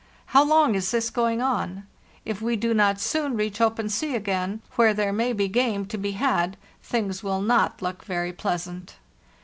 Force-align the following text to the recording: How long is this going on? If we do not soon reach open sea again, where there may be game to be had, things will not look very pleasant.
How 0.33 0.43
long 0.43 0.73
is 0.73 0.89
this 0.89 1.11
going 1.11 1.43
on? 1.43 1.85
If 2.25 2.41
we 2.41 2.55
do 2.55 2.73
not 2.73 2.99
soon 2.99 3.35
reach 3.37 3.61
open 3.61 3.87
sea 3.87 4.15
again, 4.15 4.63
where 4.75 4.95
there 4.95 5.13
may 5.13 5.31
be 5.31 5.47
game 5.47 5.85
to 5.85 5.97
be 5.99 6.13
had, 6.13 6.57
things 6.81 7.21
will 7.21 7.41
not 7.43 7.83
look 7.83 8.03
very 8.03 8.33
pleasant. 8.33 8.95